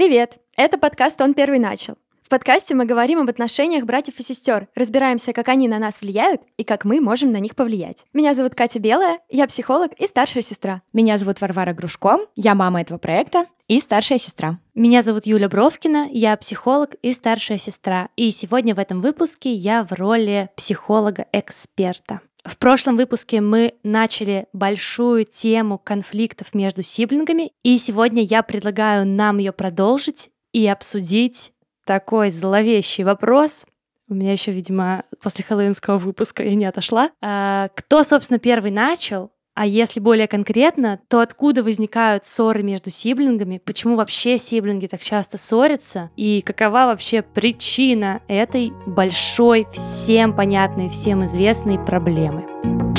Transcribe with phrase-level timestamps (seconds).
[0.00, 0.38] Привет!
[0.56, 1.98] Это подкаст «Он первый начал».
[2.22, 6.40] В подкасте мы говорим об отношениях братьев и сестер, разбираемся, как они на нас влияют
[6.56, 8.06] и как мы можем на них повлиять.
[8.14, 10.80] Меня зовут Катя Белая, я психолог и старшая сестра.
[10.94, 14.58] Меня зовут Варвара Грушко, я мама этого проекта и старшая сестра.
[14.74, 18.08] Меня зовут Юля Бровкина, я психолог и старшая сестра.
[18.16, 22.22] И сегодня в этом выпуске я в роли психолога-эксперта.
[22.44, 29.38] В прошлом выпуске мы начали большую тему конфликтов между сиблингами, и сегодня я предлагаю нам
[29.38, 31.52] ее продолжить и обсудить
[31.84, 33.66] такой зловещий вопрос.
[34.08, 37.10] У меня еще, видимо, после хэллоуинского выпуска я не отошла.
[37.20, 39.32] А, кто, собственно, первый начал?
[39.60, 45.36] А если более конкретно, то откуда возникают ссоры между сиблингами, почему вообще сиблинги так часто
[45.36, 52.89] ссорятся, и какова вообще причина этой большой, всем понятной, всем известной проблемы.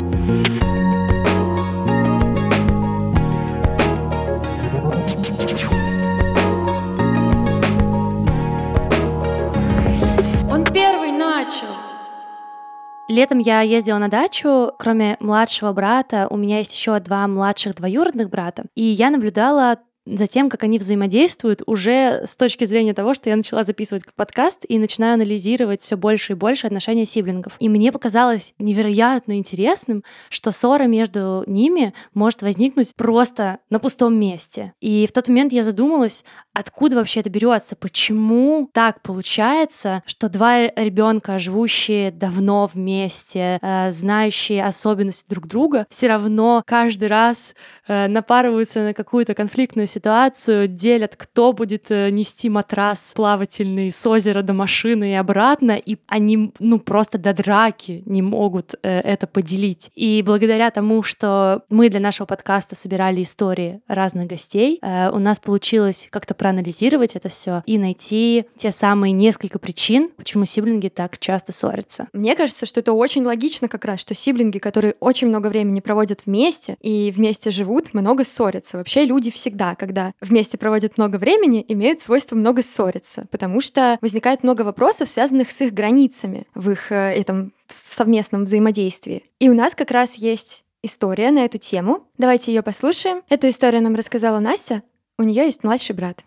[13.11, 14.71] Летом я ездила на дачу.
[14.79, 18.63] Кроме младшего брата, у меня есть еще два младших двоюродных брата.
[18.73, 23.35] И я наблюдала за тем, как они взаимодействуют уже с точки зрения того, что я
[23.35, 27.53] начала записывать подкаст и начинаю анализировать все больше и больше отношения сиблингов.
[27.59, 34.73] И мне показалось невероятно интересным, что ссора между ними может возникнуть просто на пустом месте.
[34.81, 40.67] И в тот момент я задумалась, откуда вообще это берется, почему так получается, что два
[40.67, 47.53] ребенка, живущие давно вместе, э, знающие особенности друг друга, все равно каждый раз
[47.87, 54.41] э, напарываются на какую-то конфликтную ситуацию, делят, кто будет э, нести матрас плавательный с озера
[54.41, 59.89] до машины и обратно, и они, ну, просто до драки не могут э, это поделить.
[59.95, 65.39] И благодаря тому, что мы для нашего подкаста собирали истории разных гостей, э, у нас
[65.39, 71.51] получилось как-то проанализировать это все и найти те самые несколько причин, почему сиблинги так часто
[71.51, 72.07] ссорятся.
[72.13, 76.21] Мне кажется, что это очень логично как раз, что сиблинги, которые очень много времени проводят
[76.25, 78.77] вместе и вместе живут, много ссорятся.
[78.77, 84.43] Вообще люди всегда, когда вместе проводят много времени, имеют свойство много ссориться, потому что возникает
[84.43, 89.23] много вопросов, связанных с их границами в их э, этом совместном взаимодействии.
[89.39, 92.05] И у нас как раз есть история на эту тему.
[92.19, 93.23] Давайте ее послушаем.
[93.27, 94.83] Эту историю нам рассказала Настя.
[95.17, 96.23] У нее есть младший брат.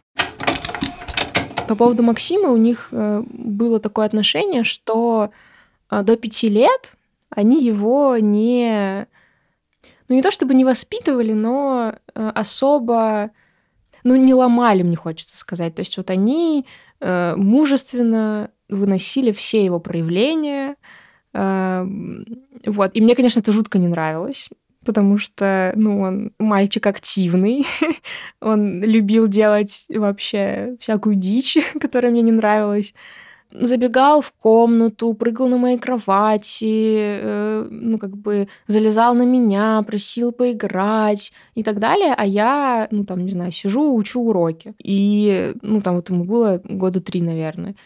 [1.69, 5.31] По поводу Максима у них э, было такое отношение, что
[5.93, 6.95] э, до пяти лет
[7.31, 9.07] они его не
[10.09, 13.31] ну не то чтобы не воспитывали, но особо
[14.05, 15.75] ну, не ломали, мне хочется сказать.
[15.75, 16.67] То есть вот они
[17.01, 20.77] э, мужественно выносили все его проявления.
[21.33, 21.87] Э,
[22.67, 22.91] вот.
[22.95, 24.49] И мне, конечно, это жутко не нравилось
[24.85, 27.67] потому что, ну, он мальчик активный,
[28.41, 32.95] он любил делать вообще всякую дичь, которая мне не нравилась
[33.55, 40.33] забегал в комнату, прыгал на моей кровати, э, ну, как бы залезал на меня, просил
[40.33, 44.75] поиграть и так далее, а я, ну, там, не знаю, сижу, учу уроки.
[44.83, 47.77] И, ну, там вот ему было года три, наверное.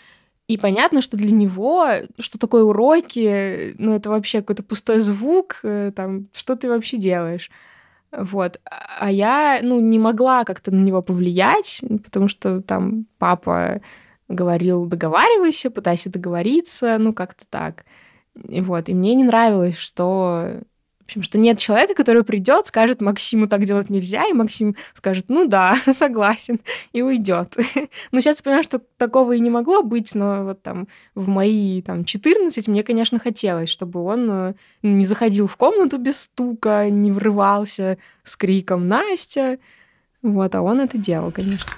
[0.49, 1.87] И понятно, что для него,
[2.19, 7.51] что такое уроки, ну, это вообще какой-то пустой звук, э, там, что ты вообще делаешь?
[8.11, 8.59] Вот.
[8.65, 13.83] А я, ну, не могла как-то на него повлиять, потому что там папа
[14.29, 17.85] говорил, договаривайся, пытайся договориться, ну, как-то так.
[18.49, 20.61] И вот, и мне не нравилось, что
[21.09, 25.25] в общем, что нет человека, который придет, скажет, Максиму так делать нельзя, и Максим скажет,
[25.29, 26.61] ну да, согласен,
[26.93, 27.57] и уйдет.
[28.13, 31.81] ну, сейчас я понимаю, что такого и не могло быть, но вот там в мои
[31.81, 37.11] там 14 мне, конечно, хотелось, чтобы он э, не заходил в комнату без стука, не
[37.11, 39.59] врывался с криком «Настя!»
[40.21, 41.73] Вот, а он это делал, конечно.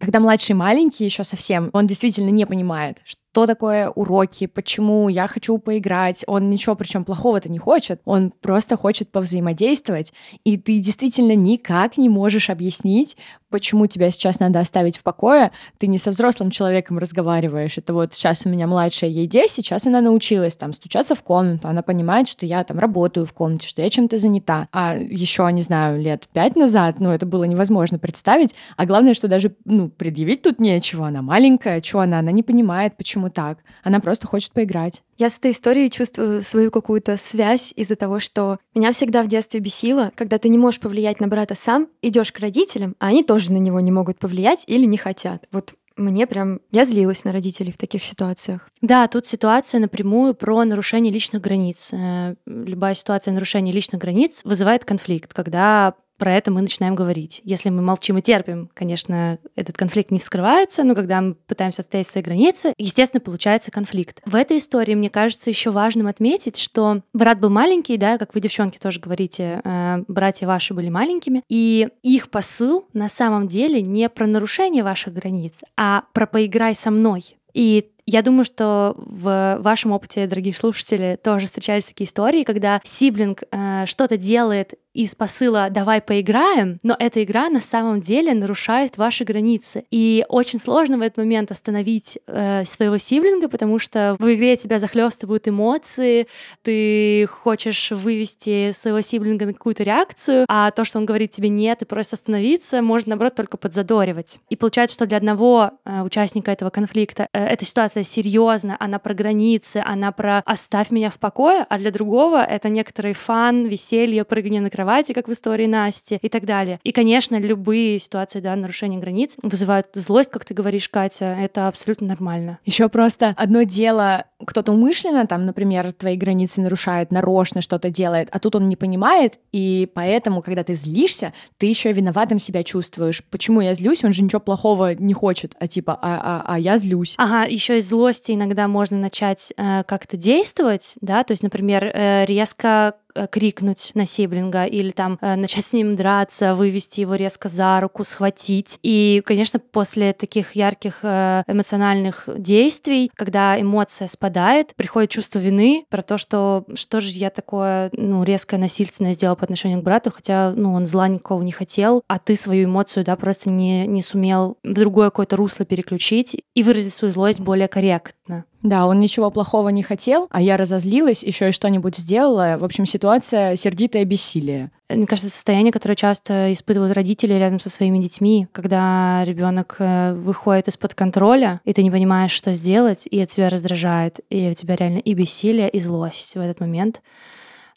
[0.00, 2.98] Когда младший маленький еще совсем, он действительно не понимает,
[3.32, 6.24] что такое уроки, почему я хочу поиграть.
[6.26, 10.12] Он ничего причем плохого-то не хочет, он просто хочет повзаимодействовать,
[10.44, 13.16] и ты действительно никак не можешь объяснить,
[13.50, 17.78] почему тебя сейчас надо оставить в покое, ты не со взрослым человеком разговариваешь.
[17.78, 21.68] Это вот сейчас у меня младшая, ей 10, сейчас она научилась там стучаться в комнату,
[21.68, 24.68] она понимает, что я там работаю в комнате, что я чем-то занята.
[24.72, 28.54] А еще, не знаю, лет пять назад, ну, это было невозможно представить.
[28.76, 31.06] А главное, что даже, ну, предъявить тут нечего.
[31.06, 32.20] Она маленькая, что она?
[32.20, 33.58] Она не понимает, почему так.
[33.82, 35.02] Она просто хочет поиграть.
[35.18, 39.60] Я с этой историей чувствую свою какую-то связь из-за того, что меня всегда в детстве
[39.60, 43.52] бесило, когда ты не можешь повлиять на брата сам, идешь к родителям, а они тоже
[43.52, 45.46] на него не могут повлиять или не хотят.
[45.52, 46.60] Вот мне прям...
[46.70, 48.68] Я злилась на родителей в таких ситуациях.
[48.80, 51.92] Да, тут ситуация напрямую про нарушение личных границ.
[51.92, 57.40] Э, любая ситуация нарушения личных границ вызывает конфликт, когда про это мы начинаем говорить.
[57.44, 62.06] Если мы молчим и терпим, конечно, этот конфликт не вскрывается, но когда мы пытаемся отстоять
[62.06, 64.20] свои границы, естественно, получается конфликт.
[64.26, 68.40] В этой истории, мне кажется, еще важным отметить, что брат был маленький, да, как вы,
[68.42, 74.10] девчонки, тоже говорите, э, братья ваши были маленькими, и их посыл на самом деле не
[74.10, 77.24] про нарушение ваших границ, а про поиграй со мной.
[77.54, 83.44] И я думаю, что в вашем опыте, дорогие слушатели, тоже встречались такие истории, когда сиблинг
[83.50, 89.24] э, что-то делает из посыла «давай поиграем», но эта игра на самом деле нарушает ваши
[89.24, 89.84] границы.
[89.90, 94.78] И очень сложно в этот момент остановить э, своего сиблинга, потому что в игре тебя
[94.78, 96.26] захлестывают эмоции,
[96.62, 101.82] ты хочешь вывести своего сиблинга на какую-то реакцию, а то, что он говорит тебе «нет»
[101.82, 104.38] и просто остановиться, может, наоборот, только подзадоривать.
[104.48, 109.14] И получается, что для одного э, участника этого конфликта э, эта ситуация серьезна, она про
[109.14, 114.60] границы, она про «оставь меня в покое», а для другого это некоторый фан, веселье, прыгание
[114.60, 116.80] на кровати, как в истории Насти и так далее.
[116.84, 122.06] И, конечно, любые ситуации, да, нарушения границ вызывают злость, как ты говоришь, Катя, это абсолютно
[122.06, 122.58] нормально.
[122.64, 128.38] Еще просто одно дело, кто-то умышленно там, например, твои границы нарушает, нарочно что-то делает, а
[128.38, 133.22] тут он не понимает, и поэтому, когда ты злишься, ты еще виноватым себя чувствуешь.
[133.30, 134.02] Почему я злюсь?
[134.02, 137.16] Он же ничего плохого не хочет, а типа, а, а, а я злюсь.
[137.18, 142.24] Ага, еще из злости иногда можно начать э, как-то действовать, да, то есть, например, э,
[142.24, 142.94] резко
[143.26, 148.04] крикнуть на сиблинга или там э, начать с ним драться, вывести его резко за руку,
[148.04, 148.78] схватить.
[148.82, 156.02] И, конечно, после таких ярких э, эмоциональных действий, когда эмоция спадает, приходит чувство вины про
[156.02, 160.52] то, что что же я такое ну, резкое насильственное сделал по отношению к брату, хотя
[160.56, 164.58] ну, он зла никого не хотел, а ты свою эмоцию да, просто не, не сумел
[164.62, 168.44] в другое какое-то русло переключить и выразить свою злость более корректно.
[168.62, 172.56] Да, он ничего плохого не хотел, а я разозлилась, еще и что-нибудь сделала.
[172.58, 174.70] В общем, ситуация сердитое бессилие.
[174.90, 180.68] Мне кажется, состояние, которое часто испытывают родители рядом со своими детьми, когда ребенок э, выходит
[180.68, 184.76] из-под контроля, и ты не понимаешь, что сделать, и это тебя раздражает, и у тебя
[184.76, 187.00] реально и бессилие, и злость в этот момент.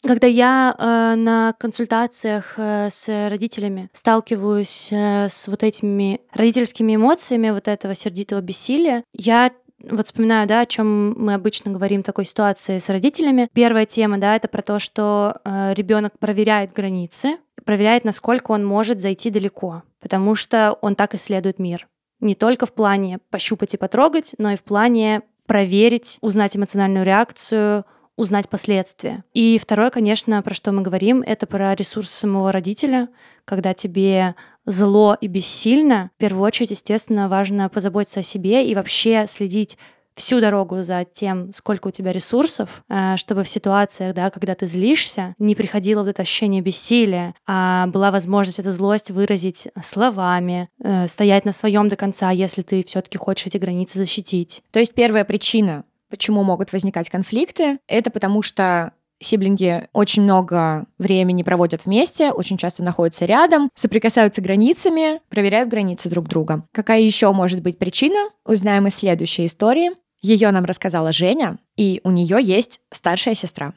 [0.06, 7.52] Когда я э, на консультациях э, с родителями сталкиваюсь э, с вот этими родительскими эмоциями
[7.52, 9.52] вот этого сердитого бессилия, я
[9.90, 13.50] вот вспоминаю, да, о чем мы обычно говорим в такой ситуации с родителями.
[13.54, 19.00] Первая тема, да, это про то, что э, ребенок проверяет границы, проверяет, насколько он может
[19.00, 21.88] зайти далеко, потому что он так исследует мир.
[22.20, 27.86] Не только в плане пощупать и потрогать, но и в плане проверить, узнать эмоциональную реакцию,
[28.16, 29.24] узнать последствия.
[29.34, 33.10] И второе, конечно, про что мы говорим, это про ресурс самого родителя,
[33.44, 34.36] когда тебе
[34.66, 39.78] зло и бессильно, в первую очередь, естественно, важно позаботиться о себе и вообще следить
[40.16, 44.68] всю дорогу за тем, сколько у тебя ресурсов, э, чтобы в ситуациях, да, когда ты
[44.68, 51.08] злишься, не приходило вот это ощущение бессилия, а была возможность эту злость выразить словами, э,
[51.08, 54.62] стоять на своем до конца, если ты все-таки хочешь эти границы защитить.
[54.72, 61.44] То есть первая причина, почему могут возникать конфликты, это потому что Сиблинги очень много времени
[61.44, 66.66] проводят вместе, очень часто находятся рядом, соприкасаются границами, проверяют границы друг друга.
[66.72, 69.92] Какая еще может быть причина, узнаем из следующей истории.
[70.22, 73.74] Ее нам рассказала Женя, и у нее есть старшая сестра.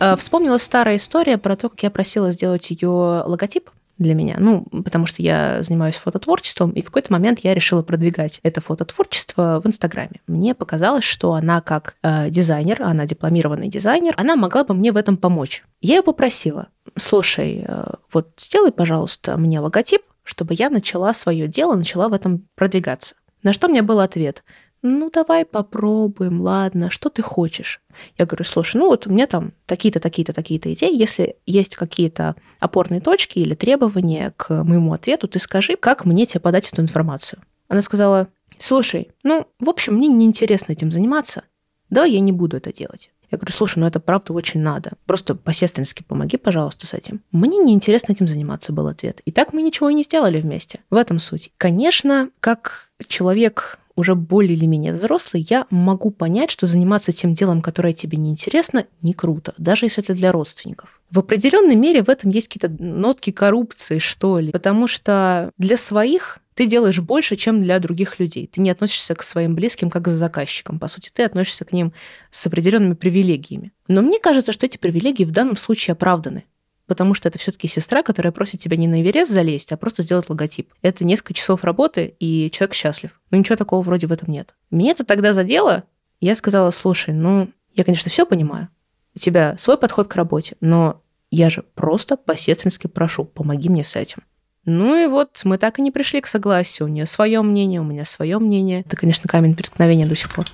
[0.00, 4.36] Э, вспомнила старая история про то, как я просила сделать ее логотип для меня.
[4.38, 9.60] Ну, потому что я занимаюсь фототворчеством, и в какой-то момент я решила продвигать это фототворчество
[9.62, 10.20] в Инстаграме.
[10.26, 14.96] Мне показалось, что она как э, дизайнер, она дипломированный дизайнер, она могла бы мне в
[14.96, 15.64] этом помочь.
[15.80, 21.74] Я ее попросила, слушай, э, вот сделай, пожалуйста, мне логотип, чтобы я начала свое дело,
[21.74, 23.14] начала в этом продвигаться.
[23.42, 24.42] На что мне был ответ?
[24.84, 27.80] Ну, давай попробуем, ладно, что ты хочешь?
[28.18, 30.94] Я говорю, слушай, ну вот у меня там такие-то, такие-то, такие-то идеи.
[30.94, 36.40] Если есть какие-то опорные точки или требования к моему ответу, ты скажи, как мне тебе
[36.40, 37.40] подать эту информацию.
[37.68, 41.44] Она сказала, слушай, ну, в общем, мне неинтересно этим заниматься.
[41.88, 43.10] Да, я не буду это делать.
[43.30, 44.92] Я говорю, слушай, ну это правда очень надо.
[45.06, 47.22] Просто по-сестрински помоги, пожалуйста, с этим.
[47.32, 49.22] Мне неинтересно этим заниматься, был ответ.
[49.24, 50.80] И так мы ничего и не сделали вместе.
[50.90, 51.52] В этом суть.
[51.56, 57.62] Конечно, как человек уже более или менее взрослый, я могу понять, что заниматься тем делом,
[57.62, 61.00] которое тебе не интересно, не круто, даже если это для родственников.
[61.10, 66.40] В определенной мере в этом есть какие-то нотки коррупции, что ли, потому что для своих
[66.54, 68.46] ты делаешь больше, чем для других людей.
[68.46, 70.78] Ты не относишься к своим близким как к заказчикам.
[70.78, 71.92] По сути, ты относишься к ним
[72.30, 73.72] с определенными привилегиями.
[73.88, 76.44] Но мне кажется, что эти привилегии в данном случае оправданы
[76.86, 80.28] потому что это все-таки сестра, которая просит тебя не на Эверест залезть, а просто сделать
[80.28, 80.72] логотип.
[80.82, 83.20] Это несколько часов работы, и человек счастлив.
[83.30, 84.54] Но ничего такого вроде в этом нет.
[84.70, 85.84] Мне это тогда задело.
[86.20, 88.68] Я сказала, слушай, ну, я, конечно, все понимаю.
[89.14, 91.00] У тебя свой подход к работе, но
[91.30, 94.22] Я же просто по-сестрински прошу, помоги мне с этим.
[94.66, 96.86] Ну и вот мы так и не пришли к согласию.
[96.86, 98.82] У нее свое мнение, у меня свое мнение.
[98.86, 100.46] Это, конечно, камень преткновения до сих пор.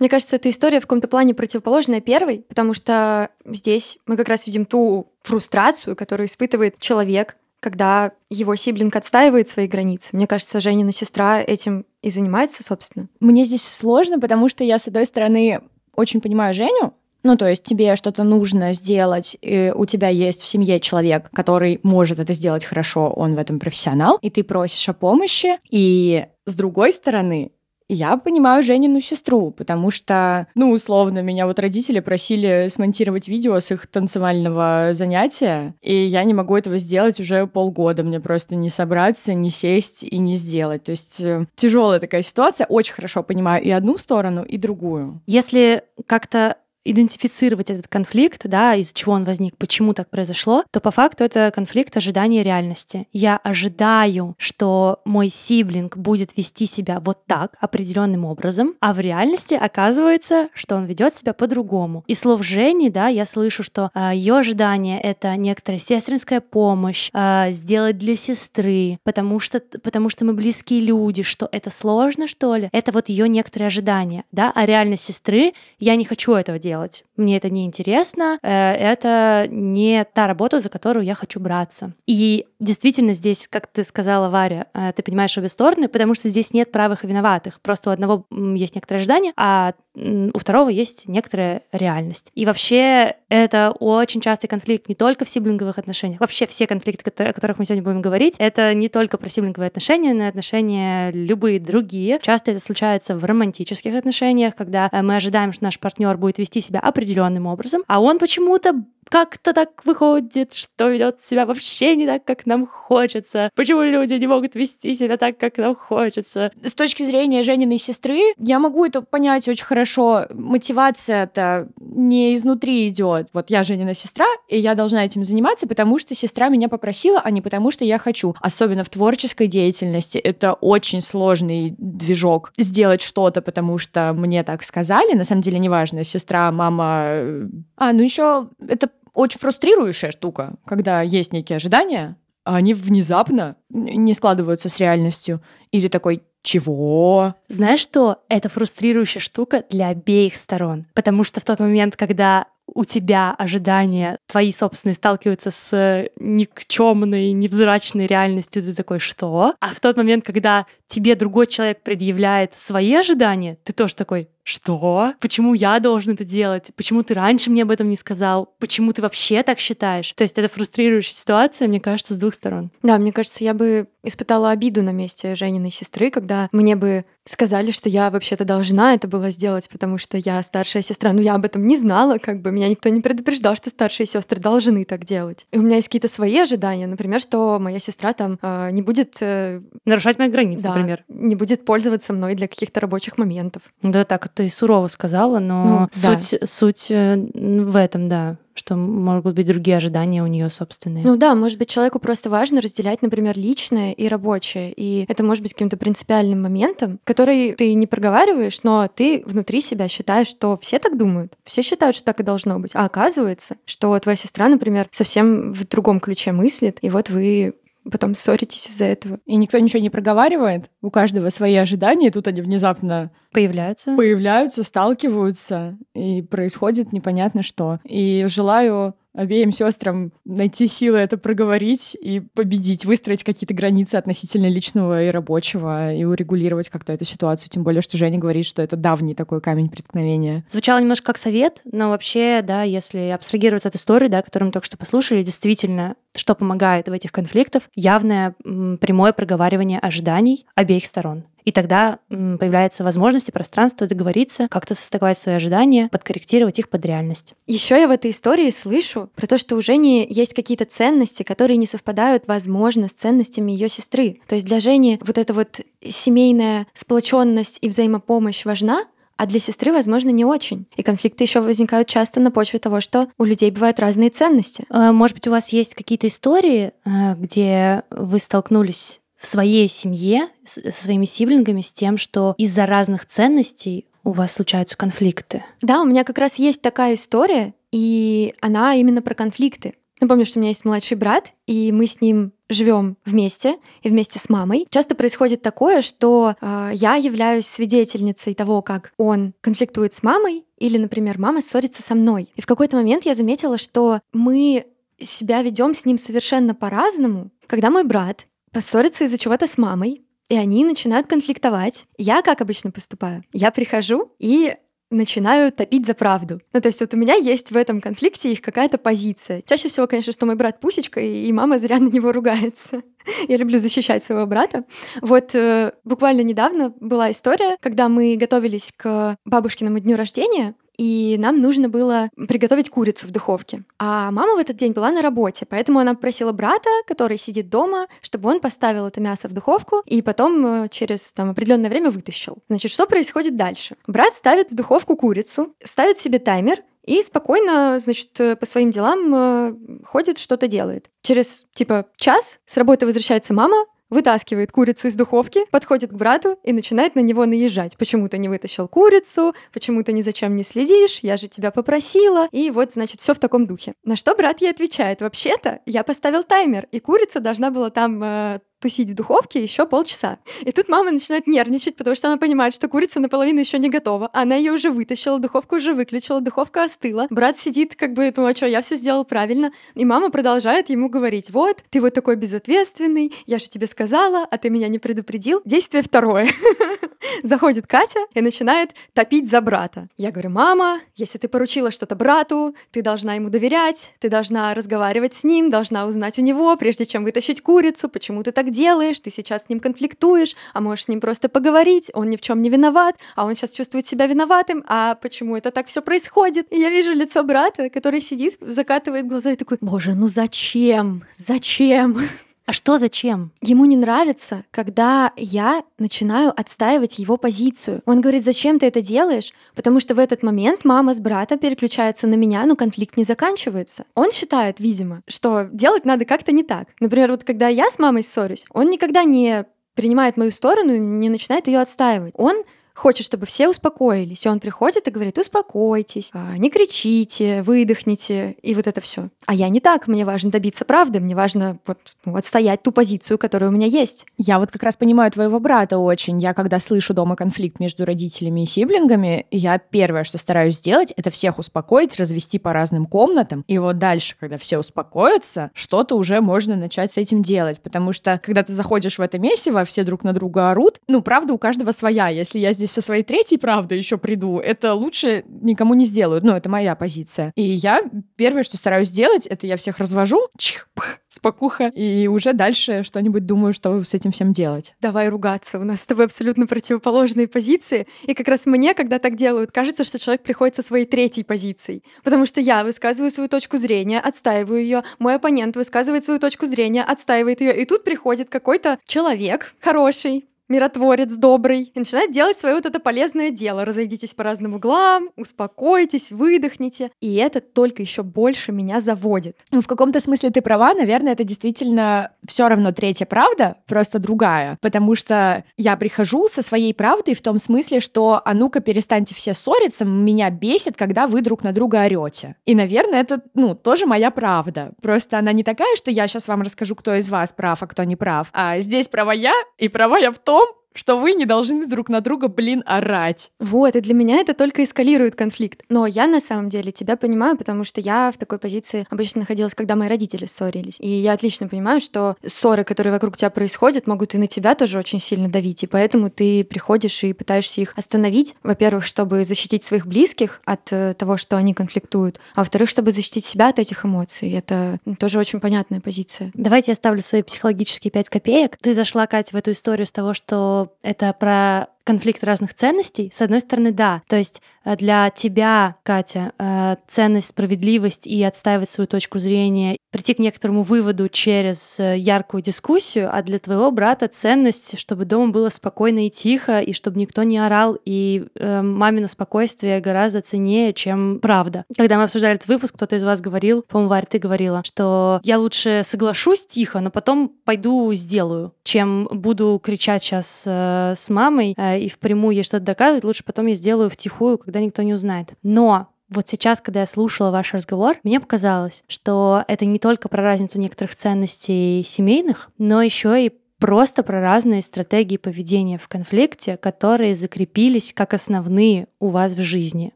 [0.00, 4.46] Мне кажется, эта история в каком-то плане противоположная первой, потому что здесь мы как раз
[4.46, 10.08] видим ту фрустрацию, которую испытывает человек, когда его сиблинг отстаивает свои границы.
[10.12, 13.08] Мне кажется, Женина сестра этим и занимается, собственно.
[13.20, 15.60] Мне здесь сложно, потому что я, с одной стороны,
[15.94, 20.48] очень понимаю Женю, ну, то есть тебе что-то нужно сделать, и у тебя есть в
[20.48, 24.94] семье человек, который может это сделать хорошо, он в этом профессионал, и ты просишь о
[24.94, 25.58] помощи.
[25.70, 27.52] И с другой стороны,
[27.94, 33.70] я понимаю Женину сестру, потому что, ну, условно, меня вот родители просили смонтировать видео с
[33.70, 38.02] их танцевального занятия, и я не могу этого сделать уже полгода.
[38.02, 40.84] Мне просто не собраться, не сесть и не сделать.
[40.84, 42.66] То есть э, тяжелая такая ситуация.
[42.66, 45.20] Очень хорошо понимаю и одну сторону, и другую.
[45.26, 46.56] Если как-то
[46.90, 51.52] идентифицировать этот конфликт, да, из чего он возник, почему так произошло, то по факту это
[51.54, 53.06] конфликт ожидания реальности.
[53.12, 59.54] Я ожидаю, что мой сиблинг будет вести себя вот так, определенным образом, а в реальности
[59.54, 62.04] оказывается, что он ведет себя по-другому.
[62.06, 67.50] И слов Жени, да, я слышу, что э, ее ожидание это некоторая сестринская помощь, э,
[67.50, 72.68] сделать для сестры, потому что, потому что мы близкие люди, что это сложно, что ли?
[72.72, 77.04] Это вот ее некоторые ожидания, да, а реальность сестры, я не хочу этого делать делать.
[77.16, 81.92] Мне это не интересно, э, это не та работа, за которую я хочу браться.
[82.06, 86.52] И действительно здесь, как ты сказала, Варя, э, ты понимаешь обе стороны, потому что здесь
[86.54, 87.60] нет правых и виноватых.
[87.60, 92.30] Просто у одного есть некоторое ожидание, а у второго есть некоторая реальность.
[92.34, 97.32] И вообще это очень частый конфликт не только в сиблинговых отношениях, вообще все конфликты, о
[97.32, 101.60] которых мы сегодня будем говорить, это не только про сиблинговые отношения, но и отношения любые
[101.60, 102.18] другие.
[102.22, 106.60] Часто это случается в романтических отношениях, когда э, мы ожидаем, что наш партнер будет вести
[106.60, 112.24] себя определенным образом, а он почему-то как-то так выходит, что ведет себя вообще не так,
[112.24, 113.50] как нам хочется.
[113.56, 116.52] Почему люди не могут вести себя так, как нам хочется?
[116.62, 120.26] С точки зрения Жениной сестры, я могу это понять очень хорошо.
[120.30, 123.28] Мотивация-то не изнутри идет.
[123.32, 127.32] Вот я Женина сестра, и я должна этим заниматься, потому что сестра меня попросила, а
[127.32, 128.36] не потому что я хочу.
[128.40, 132.52] Особенно в творческой деятельности это очень сложный движок.
[132.56, 135.14] Сделать что-то, потому что мне так сказали.
[135.14, 137.48] На самом деле, неважно, сестра, мама.
[137.76, 144.14] А, ну еще это очень фрустрирующая штука, когда есть некие ожидания, а они внезапно не
[144.14, 145.42] складываются с реальностью.
[145.72, 147.34] Или такой, чего?
[147.48, 148.22] Знаешь что?
[148.28, 150.86] Это фрустрирующая штука для обеих сторон.
[150.94, 158.06] Потому что в тот момент, когда у тебя ожидания твои собственные сталкиваются с никчемной, невзрачной
[158.06, 159.54] реальностью, ты такой, что?
[159.60, 165.14] А в тот момент, когда тебе другой человек предъявляет свои ожидания, ты тоже такой, что?
[165.20, 166.70] Почему я должен это делать?
[166.76, 168.54] Почему ты раньше мне об этом не сказал?
[168.58, 170.12] Почему ты вообще так считаешь?
[170.12, 172.70] То есть это фрустрирующая ситуация, мне кажется, с двух сторон.
[172.82, 177.70] Да, мне кажется, я бы испытала обиду на месте Жениной сестры, когда мне бы сказали,
[177.70, 181.12] что я вообще-то должна это было сделать, потому что я старшая сестра.
[181.12, 184.40] Ну, я об этом не знала, как бы меня никто не предупреждал, что старшие сестры
[184.40, 185.46] должны так делать.
[185.52, 189.16] И у меня есть какие-то свои ожидания, например, что моя сестра там э, не будет...
[189.20, 191.04] Э, Нарушать мои границы, да, например.
[191.08, 193.62] не будет пользоваться мной для каких-то рабочих моментов.
[193.82, 196.46] Да, так ты сурово сказала, но ну, суть, да.
[196.46, 201.02] суть э, в этом, да что могут быть другие ожидания у нее собственные.
[201.02, 204.74] Ну да, может быть, человеку просто важно разделять, например, личное и рабочее.
[204.76, 209.88] И это может быть каким-то принципиальным моментом, который ты не проговариваешь, но ты внутри себя
[209.88, 211.38] считаешь, что все так думают.
[211.44, 212.72] Все считают, что так и должно быть.
[212.74, 217.54] А оказывается, что твоя сестра, например, совсем в другом ключе мыслит, и вот вы
[217.90, 219.18] потом ссоритесь из-за этого.
[219.26, 224.62] И никто ничего не проговаривает, у каждого свои ожидания, и тут они внезапно появляются, появляются,
[224.62, 227.78] сталкиваются, и происходит непонятно что.
[227.84, 235.04] И желаю обеим сестрам найти силы это проговорить и победить, выстроить какие-то границы относительно личного
[235.04, 237.50] и рабочего и урегулировать как-то эту ситуацию.
[237.50, 240.44] Тем более, что Женя говорит, что это давний такой камень преткновения.
[240.48, 244.66] Звучало немножко как совет, но вообще, да, если абстрагироваться от истории, да, которую мы только
[244.66, 251.24] что послушали, действительно, что помогает в этих конфликтах, явное прямое проговаривание ожиданий обеих сторон.
[251.44, 257.34] И тогда появляется возможность и пространство договориться, как-то состыковать свои ожидания, подкорректировать их под реальность.
[257.46, 261.56] Еще я в этой истории слышу про то, что у Жени есть какие-то ценности, которые
[261.56, 264.20] не совпадают, возможно, с ценностями ее сестры.
[264.26, 268.86] То есть для Жени вот эта вот семейная сплоченность и взаимопомощь важна,
[269.20, 270.64] а для сестры, возможно, не очень.
[270.76, 274.64] И конфликты еще возникают часто на почве того, что у людей бывают разные ценности.
[274.70, 280.28] Э, может быть, у вас есть какие-то истории, э, где вы столкнулись в своей семье
[280.44, 285.44] со своими сиблингами с тем, что из-за разных ценностей у вас случаются конфликты?
[285.60, 289.74] Да, у меня как раз есть такая история, и она именно про конфликты.
[290.00, 294.18] Напомню, что у меня есть младший брат, и мы с ним живем вместе и вместе
[294.18, 294.66] с мамой.
[294.70, 300.78] Часто происходит такое, что э, я являюсь свидетельницей того, как он конфликтует с мамой, или,
[300.78, 302.30] например, мама ссорится со мной.
[302.34, 304.64] И в какой-то момент я заметила, что мы
[304.98, 307.30] себя ведем с ним совершенно по-разному.
[307.46, 311.86] Когда мой брат поссорится из-за чего-то с мамой, и они начинают конфликтовать.
[311.98, 313.24] Я как обычно поступаю?
[313.32, 314.54] Я прихожу и
[314.90, 316.40] начинаю топить за правду.
[316.52, 319.42] Ну, то есть вот у меня есть в этом конфликте их какая-то позиция.
[319.42, 322.82] Чаще всего, конечно, что мой брат пусечка, и мама зря на него ругается.
[323.28, 324.64] Я люблю защищать своего брата.
[325.00, 331.42] Вот э, буквально недавно была история, когда мы готовились к бабушкиному дню рождения, и нам
[331.42, 333.64] нужно было приготовить курицу в духовке.
[333.78, 337.86] А мама в этот день была на работе, поэтому она попросила брата, который сидит дома,
[338.00, 342.38] чтобы он поставил это мясо в духовку и потом э, через там, определенное время вытащил.
[342.48, 343.76] Значит, что происходит дальше?
[343.86, 349.14] Брат ставит в духовку курицу, ставит себе таймер, и спокойно, значит, э, по своим делам
[349.14, 350.88] э, ходит, что-то делает.
[351.02, 356.52] Через, типа, час с работы возвращается мама, вытаскивает курицу из духовки, подходит к брату и
[356.52, 357.76] начинает на него наезжать.
[357.76, 359.34] Почему ты не вытащил курицу?
[359.52, 361.00] Почему ты ни зачем не следишь?
[361.02, 362.28] Я же тебя попросила.
[362.32, 363.74] И вот, значит, все в таком духе.
[363.84, 368.40] На что брат ей отвечает, вообще-то я поставил таймер, и курица должна была там э,
[368.60, 370.18] тусить в духовке еще полчаса.
[370.42, 374.10] И тут мама начинает нервничать, потому что она понимает, что курица наполовину еще не готова.
[374.12, 377.06] Она ее уже вытащила, духовку уже выключила, духовка остыла.
[377.10, 379.50] Брат сидит, как бы, ну а что, я все сделал правильно.
[379.74, 384.38] И мама продолжает ему говорить, вот, ты вот такой безответственный, я же тебе сказала, а
[384.38, 385.40] ты меня не предупредил.
[385.44, 386.28] Действие второе.
[387.22, 389.88] Заходит Катя и начинает топить за брата.
[389.96, 395.14] Я говорю, мама, если ты поручила что-то брату, ты должна ему доверять, ты должна разговаривать
[395.14, 399.10] с ним, должна узнать у него, прежде чем вытащить курицу, почему ты так делаешь, ты
[399.10, 402.50] сейчас с ним конфликтуешь, а можешь с ним просто поговорить, он ни в чем не
[402.50, 406.52] виноват, а он сейчас чувствует себя виноватым, а почему это так все происходит?
[406.52, 411.04] И я вижу лицо брата, который сидит, закатывает глаза и такой, боже, ну зачем?
[411.14, 411.98] Зачем?
[412.46, 413.30] А что зачем?
[413.40, 417.80] Ему не нравится, когда я начинаю отстаивать его позицию.
[417.86, 419.32] Он говорит, зачем ты это делаешь?
[419.54, 423.84] Потому что в этот момент мама с братом переключается на меня, но конфликт не заканчивается.
[423.94, 426.68] Он считает, видимо, что делать надо как-то не так.
[426.80, 431.46] Например, вот когда я с мамой ссорюсь, он никогда не принимает мою сторону, не начинает
[431.46, 432.12] ее отстаивать.
[432.16, 432.42] Он
[432.80, 434.24] хочет, чтобы все успокоились.
[434.24, 439.10] И он приходит и говорит, успокойтесь, а, не кричите, выдохните, и вот это все.
[439.26, 443.18] А я не так, мне важно добиться правды, мне важно вот, ну, отстоять ту позицию,
[443.18, 444.06] которая у меня есть.
[444.16, 446.18] Я вот как раз понимаю твоего брата очень.
[446.20, 451.10] Я когда слышу дома конфликт между родителями и сиблингами, я первое, что стараюсь сделать, это
[451.10, 453.44] всех успокоить, развести по разным комнатам.
[453.46, 457.60] И вот дальше, когда все успокоятся, что-то уже можно начать с этим делать.
[457.60, 461.34] Потому что, когда ты заходишь в это месиво, все друг на друга орут, ну, правда,
[461.34, 462.08] у каждого своя.
[462.08, 466.24] Если я здесь со своей третьей правдой еще приду, это лучше никому не сделают.
[466.24, 467.32] Ну, это моя позиция.
[467.36, 467.82] И я
[468.16, 473.26] первое, что стараюсь сделать, это я всех развожу, чих, пх, спокуха, и уже дальше что-нибудь
[473.26, 474.74] думаю, что с этим всем делать.
[474.80, 475.58] Давай ругаться.
[475.58, 477.86] У нас с тобой абсолютно противоположные позиции.
[478.04, 481.82] И как раз мне, когда так делают, кажется, что человек приходит со своей третьей позицией.
[482.04, 486.82] Потому что я высказываю свою точку зрения, отстаиваю ее, мой оппонент высказывает свою точку зрения,
[486.82, 492.66] отстаивает ее, и тут приходит какой-то человек хороший, миротворец добрый, и начинает делать свое вот
[492.66, 493.64] это полезное дело.
[493.64, 496.90] Разойдитесь по разным углам, успокойтесь, выдохните.
[497.00, 499.36] И это только еще больше меня заводит.
[499.50, 504.58] Ну, в каком-то смысле ты права, наверное, это действительно все равно третья правда, просто другая.
[504.60, 509.32] Потому что я прихожу со своей правдой в том смысле, что а ну-ка перестаньте все
[509.32, 512.36] ссориться, меня бесит, когда вы друг на друга орете.
[512.44, 514.72] И, наверное, это, ну, тоже моя правда.
[514.82, 517.84] Просто она не такая, что я сейчас вам расскажу, кто из вас прав, а кто
[517.84, 518.28] не прав.
[518.32, 521.88] А здесь права я, и права я в том, home что вы не должны друг
[521.88, 523.30] на друга, блин, орать.
[523.38, 525.62] Вот, и для меня это только эскалирует конфликт.
[525.68, 529.54] Но я на самом деле тебя понимаю, потому что я в такой позиции обычно находилась,
[529.54, 530.76] когда мои родители ссорились.
[530.78, 534.78] И я отлично понимаю, что ссоры, которые вокруг тебя происходят, могут и на тебя тоже
[534.78, 535.62] очень сильно давить.
[535.62, 538.34] И поэтому ты приходишь и пытаешься их остановить.
[538.42, 542.20] Во-первых, чтобы защитить своих близких от э, того, что они конфликтуют.
[542.34, 544.30] А во-вторых, чтобы защитить себя от этих эмоций.
[544.32, 546.30] Это тоже очень понятная позиция.
[546.34, 548.56] Давайте я ставлю свои психологические пять копеек.
[548.60, 553.22] Ты зашла, Катя, в эту историю с того, что это про конфликт разных ценностей, с
[553.22, 554.02] одной стороны, да.
[554.08, 560.14] То есть э, для тебя, Катя, э, ценность, справедливость и отстаивать свою точку зрения, прийти
[560.14, 565.48] к некоторому выводу через э, яркую дискуссию, а для твоего брата ценность, чтобы дома было
[565.48, 571.18] спокойно и тихо, и чтобы никто не орал, и э, мамино спокойствие гораздо ценнее, чем
[571.20, 571.64] правда.
[571.76, 575.38] Когда мы обсуждали этот выпуск, кто-то из вас говорил, по-моему, Варя, ты говорила, что я
[575.38, 581.88] лучше соглашусь тихо, но потом пойду сделаю, чем буду кричать сейчас э, с мамой, и
[581.88, 585.28] впрямую ей что-то доказывать, лучше потом я сделаю втихую, когда никто не узнает.
[585.42, 590.24] Но Вот сейчас, когда я слушала ваш разговор, мне показалось, что это не только про
[590.24, 597.14] разницу некоторых ценностей семейных, но еще и просто про разные стратегии поведения в конфликте, которые
[597.14, 599.92] закрепились как основные у вас в жизни.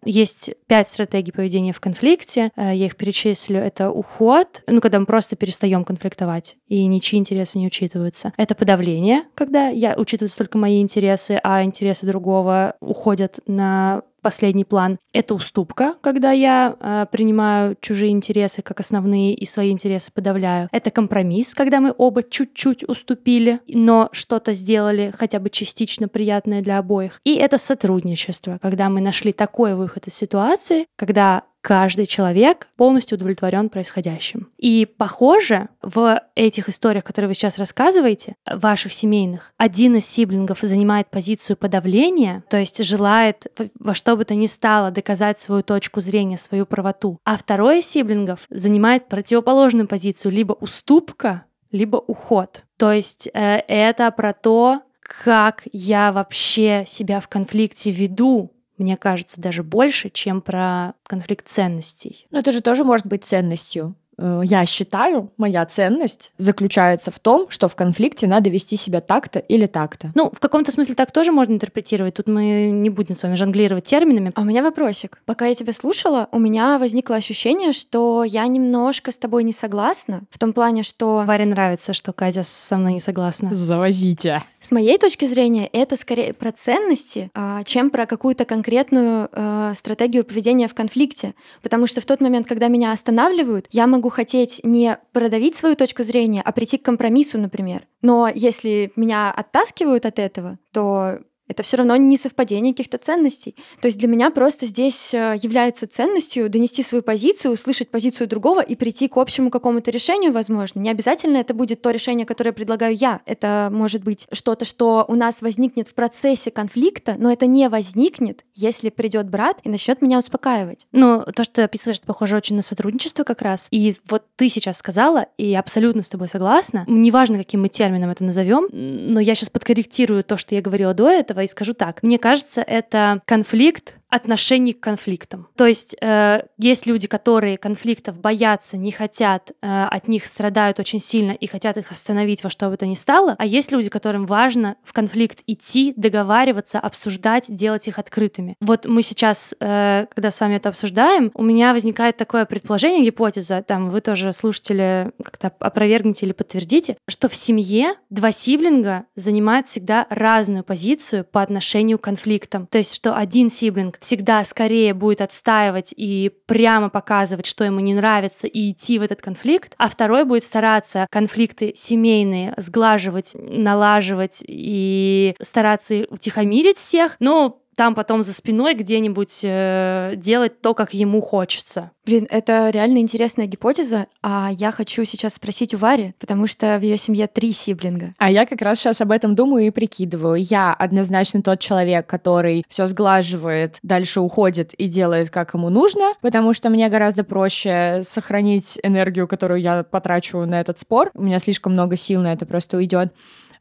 [0.04, 3.58] Есть пять стратегий поведения в конфликте, э, я их перечислю.
[3.58, 8.32] Это уход, ну, когда мы просто перестаем конфликтовать, и ничьи интересы не учитываются.
[8.36, 14.98] Это подавление, когда я учитываются только мои интересы, а интересы другого уходят на последний план.
[15.12, 20.68] Это уступка, когда я э, принимаю чужие интересы как основные и свои интересы подавляю.
[20.72, 26.78] Это компромисс, когда мы оба чуть-чуть уступили, но что-то сделали хотя бы частично приятное для
[26.78, 27.20] обоих.
[27.24, 33.70] И это сотрудничество, когда мы нашли такой выход из ситуации, когда каждый человек полностью удовлетворен
[33.70, 34.50] происходящим.
[34.58, 41.08] И похоже, в этих историях, которые вы сейчас рассказываете, ваших семейных, один из сиблингов занимает
[41.08, 43.46] позицию подавления, то есть желает
[43.80, 47.86] во что бы то ни стало доказать свою точку зрения, свою правоту, а второй из
[47.86, 52.62] сиблингов занимает противоположную позицию, либо уступка, либо уход.
[52.76, 59.40] То есть э, это про то, как я вообще себя в конфликте веду, мне кажется,
[59.40, 62.26] даже больше, чем про конфликт ценностей.
[62.30, 63.94] Но это же тоже может быть ценностью.
[64.18, 69.38] Э, я считаю, моя ценность заключается в том, что в конфликте надо вести себя так-то
[69.38, 70.12] или так-то.
[70.14, 72.14] Ну, в каком-то смысле так тоже можно интерпретировать.
[72.14, 74.32] Тут мы не будем с вами жонглировать терминами.
[74.34, 75.20] А у меня вопросик.
[75.24, 80.22] Пока я тебя слушала, у меня возникло ощущение, что я немножко с тобой не согласна.
[80.30, 81.24] В том плане, что...
[81.26, 83.54] Варе нравится, что Катя со мной не согласна.
[83.54, 84.42] Завозите.
[84.60, 90.24] С моей точки зрения, это скорее про ценности, а, чем про какую-то конкретную э, стратегию
[90.24, 91.34] поведения в конфликте.
[91.62, 96.02] Потому что в тот момент, когда меня останавливают, я могу хотеть не продавить свою точку
[96.02, 97.86] зрения, а прийти к компромиссу, например.
[98.02, 103.54] Но если меня оттаскивают от этого, то это все равно не совпадение каких-то ценностей.
[103.80, 108.60] То есть для меня просто здесь э, является ценностью донести свою позицию, услышать позицию другого
[108.60, 110.80] и прийти к общему какому-то решению, возможно.
[110.80, 113.20] Не обязательно это будет то решение, которое предлагаю я.
[113.26, 118.44] Это может быть что-то, что у нас возникнет в процессе конфликта, но это не возникнет,
[118.54, 120.86] если придет брат и начнет меня успокаивать.
[120.92, 123.68] Ну, то, что ты описываешь, это похоже очень на сотрудничество как раз.
[123.70, 126.84] И вот ты сейчас сказала, и я абсолютно с тобой согласна.
[126.88, 131.08] Неважно, каким мы термином это назовем, но я сейчас подкорректирую то, что я говорила до
[131.08, 132.02] этого, этого и скажу так.
[132.02, 135.48] Мне кажется, это конфликт отношений к конфликтам.
[135.56, 141.00] То есть э, есть люди, которые конфликтов боятся, не хотят, э, от них страдают очень
[141.00, 144.26] сильно и хотят их остановить во что бы то ни стало, а есть люди, которым
[144.26, 148.54] важно в конфликт идти, договариваться, обсуждать, делать их открытыми.
[148.60, 153.64] Вот мы сейчас, э, когда с вами это обсуждаем, у меня возникает такое предположение, гипотеза,
[153.66, 160.06] там вы тоже слушатели как-то опровергните или подтвердите, что в семье два сиблинга занимают всегда
[160.08, 162.68] разную позицию по отношению к конфликтам.
[162.68, 167.94] То есть что один сиблинг всегда скорее будет отстаивать и прямо показывать, что ему не
[167.94, 175.34] нравится, и идти в этот конфликт, а второй будет стараться конфликты семейные сглаживать, налаживать и
[175.40, 181.90] стараться утихомирить всех, но там потом за спиной где-нибудь э, делать то, как ему хочется.
[182.06, 186.82] Блин, это реально интересная гипотеза, а я хочу сейчас спросить у Вари, потому что в
[186.82, 188.12] ее семье три сиблинга.
[188.18, 190.36] А я как раз сейчас об этом думаю и прикидываю.
[190.36, 196.52] Я однозначно тот человек, который все сглаживает, дальше уходит и делает, как ему нужно, потому
[196.52, 201.10] что мне гораздо проще сохранить энергию, которую я потрачу на этот спор.
[201.14, 203.14] У меня слишком много сил на это просто уйдет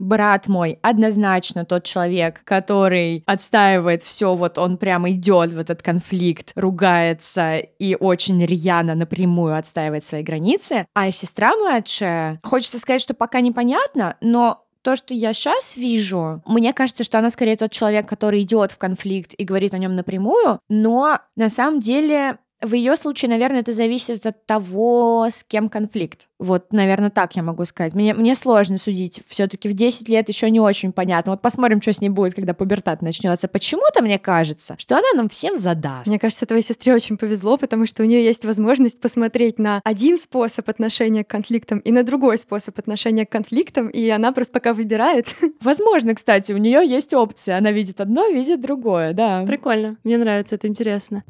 [0.04, 6.52] брат мой однозначно тот человек, который отстаивает все, вот он прямо идет в этот конфликт,
[6.56, 10.86] ругается и очень рьяно напрямую отстаивает свои границы.
[10.94, 16.74] А сестра младшая, хочется сказать, что пока непонятно, но то, что я сейчас вижу, мне
[16.74, 20.60] кажется, что она скорее тот человек, который идет в конфликт и говорит о нем напрямую,
[20.70, 26.28] но на самом деле в ее случае, наверное, это зависит от того, с кем конфликт.
[26.44, 27.96] Вот, наверное, так я могу сказать.
[27.96, 29.22] Мне, мне сложно судить.
[29.28, 31.32] Все-таки в 10 лет еще не очень понятно.
[31.32, 33.48] Вот посмотрим, что с ней будет, когда пубертат начнется.
[33.48, 36.06] Почему-то мне кажется, что она нам всем задаст.
[36.08, 40.20] Мне кажется, твоей сестре очень повезло, потому что у нее есть возможность посмотреть на один
[40.20, 44.74] способ отношения к конфликтам и на другой способ отношения к конфликтам, и она просто пока
[44.74, 45.28] выбирает.
[45.62, 47.58] Возможно, кстати, у нее есть опция.
[47.58, 49.46] Она видит одно, видит другое, да.
[49.46, 49.96] Прикольно.
[50.04, 51.24] Мне нравится, это интересно.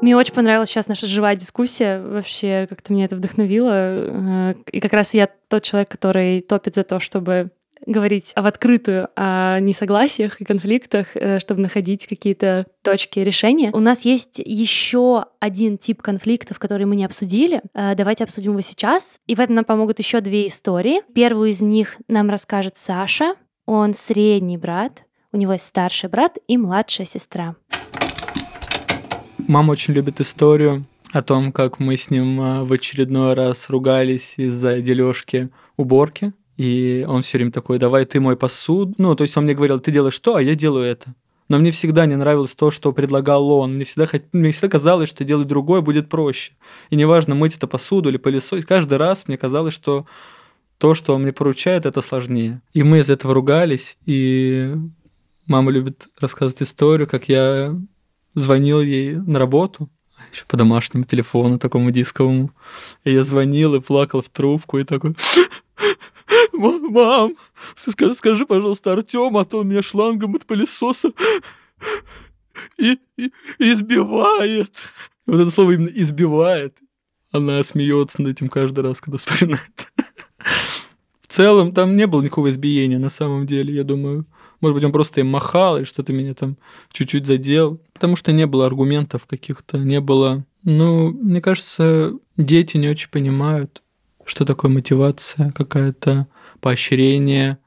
[0.00, 2.00] Мне очень понравилась сейчас наша живая дискуссия.
[2.00, 3.72] Вообще, как-то меня это вдохновило.
[3.72, 7.50] Э, и как раз я тот человек, который топит за то, чтобы
[7.84, 13.70] говорить в открытую о несогласиях и конфликтах, э, чтобы находить какие-то точки решения.
[13.72, 17.60] У нас есть еще один тип конфликтов, который мы не обсудили.
[17.74, 19.18] Э, давайте обсудим его сейчас.
[19.26, 21.02] И в этом нам помогут еще две истории.
[21.12, 23.34] Первую из них нам расскажет Саша.
[23.66, 27.56] Он средний брат, У него есть старший брат и младшая сестра.
[29.48, 34.34] Мама очень любит историю о том, как мы с ним а, в очередной раз ругались
[34.36, 36.34] из-за дележки уборки.
[36.58, 38.94] И он все время такой, давай ты мой посуду.
[38.98, 41.14] Ну, то есть он мне говорил, ты делаешь что, а я делаю это.
[41.48, 43.76] Но мне всегда не нравилось то, что предлагал он.
[43.76, 44.24] Мне всегда, хот...
[44.32, 46.52] мне всегда казалось, что делать другое будет проще.
[46.90, 50.04] И неважно, мыть это посуду или пылесосить, каждый раз мне казалось, что
[50.76, 52.60] то, что он мне поручает, это сложнее.
[52.74, 54.74] И мы из этого ругались, и
[55.46, 57.74] мама любит рассказывать историю, как я
[58.38, 59.88] звонил ей на работу,
[60.32, 62.50] еще по домашнему телефону, такому дисковому.
[63.04, 65.14] И я звонил и плакал в трубку, и такой...
[66.52, 67.34] Мам,
[67.76, 71.12] скажи, скажи, пожалуйста, Артем, а то он меня шлангом от пылесоса
[72.76, 74.70] и, и, избивает.
[75.26, 76.76] Вот это слово именно избивает.
[77.30, 79.92] Она смеется над этим каждый раз, когда вспоминает.
[81.20, 84.26] В целом, там не было никакого избиения, на самом деле, я думаю.
[84.60, 86.56] Может быть, он просто им махал или что-то меня там
[86.90, 87.80] чуть-чуть задел.
[87.92, 90.44] Потому что не было аргументов каких-то, не было...
[90.64, 93.82] Ну, мне кажется, дети не очень понимают,
[94.24, 96.26] что такое мотивация, какая-то
[96.60, 97.58] поощрение,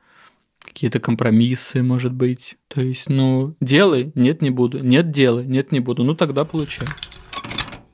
[0.60, 2.58] какие-то компромиссы, может быть.
[2.67, 6.88] То есть, ну, делай, нет, не буду, нет, делай, нет, не буду, ну тогда получай.